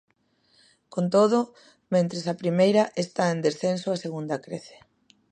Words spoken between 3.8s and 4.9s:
a segunda crece.